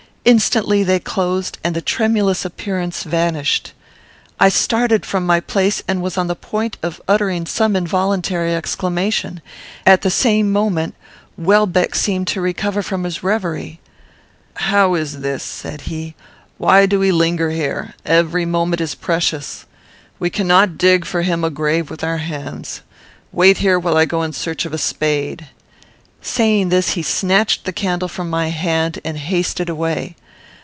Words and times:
Instantly 0.23 0.83
they 0.83 0.99
closed, 0.99 1.57
and 1.63 1.75
the 1.75 1.81
tremulous 1.81 2.45
appearance 2.45 3.01
vanished. 3.01 3.73
I 4.39 4.49
started 4.49 5.03
from 5.03 5.25
my 5.25 5.39
place 5.39 5.81
and 5.87 5.99
was 6.03 6.15
on 6.15 6.27
the 6.27 6.35
point 6.35 6.77
of 6.83 7.01
uttering 7.07 7.47
some 7.47 7.75
involuntary 7.75 8.53
exclamation. 8.53 9.41
At 9.83 10.03
the 10.03 10.11
same 10.11 10.51
moment, 10.51 10.93
Welbeck 11.39 11.95
seemed 11.95 12.27
to 12.29 12.39
recover 12.39 12.83
from 12.83 13.03
his 13.03 13.23
reverie. 13.23 13.79
"How 14.57 14.93
is 14.93 15.21
this?" 15.21 15.41
said 15.41 15.81
he. 15.89 16.13
"Why 16.59 16.85
do 16.85 16.99
we 16.99 17.11
linger 17.11 17.49
here? 17.49 17.95
Every 18.05 18.45
moment 18.45 18.79
is 18.79 18.93
precious. 18.93 19.65
We 20.19 20.29
cannot 20.29 20.77
dig 20.77 21.03
for 21.03 21.23
him 21.23 21.43
a 21.43 21.49
grave 21.49 21.89
with 21.89 22.03
our 22.03 22.17
hands. 22.19 22.81
Wait 23.31 23.57
here, 23.57 23.79
while 23.79 23.97
I 23.97 24.05
go 24.05 24.21
in 24.21 24.33
search 24.33 24.65
of 24.65 24.73
a 24.75 24.77
spade." 24.77 25.47
Saying 26.23 26.69
this, 26.69 26.89
he 26.89 27.01
snatched 27.01 27.65
the 27.65 27.73
candle 27.73 28.07
from 28.07 28.29
my 28.29 28.49
hand, 28.49 28.99
and 29.03 29.17
hasted 29.17 29.69
away. 29.69 30.15